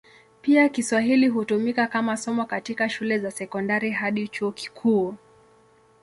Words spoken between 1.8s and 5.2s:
kama somo katika shule za sekondari hadi chuo kikuu.